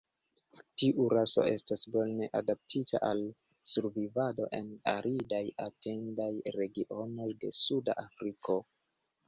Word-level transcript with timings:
Tiu 0.83 1.03
raso 1.13 1.43
estas 1.49 1.83
bone 1.95 2.29
adaptita 2.39 3.03
al 3.09 3.21
survivado 3.75 4.49
en 4.61 4.73
aridaj 4.95 5.45
etendaj 5.69 6.33
regionoj 6.59 7.31
de 7.45 7.55
Suda 7.63 7.99
Afriko. 8.09 8.61